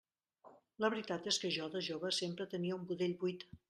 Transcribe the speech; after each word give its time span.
La 0.85 0.89
veritat 0.93 1.29
és 1.33 1.39
que 1.45 1.53
jo, 1.59 1.69
de 1.77 1.85
jove, 1.91 2.15
sempre 2.23 2.53
tenia 2.57 2.83
un 2.83 2.93
budell 2.93 3.19
buit. 3.25 3.51